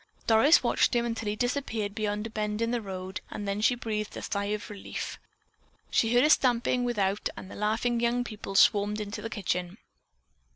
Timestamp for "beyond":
1.93-2.25